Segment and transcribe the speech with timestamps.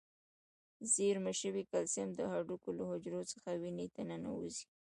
[0.93, 4.65] زیرمه شوي کلسیم د هډوکو له حجرو څخه وینې ته ننوزي.